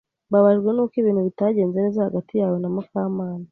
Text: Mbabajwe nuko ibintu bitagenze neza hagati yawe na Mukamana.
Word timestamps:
Mbabajwe 0.29 0.69
nuko 0.71 0.95
ibintu 1.01 1.21
bitagenze 1.27 1.77
neza 1.79 2.05
hagati 2.07 2.33
yawe 2.41 2.57
na 2.59 2.69
Mukamana. 2.75 3.47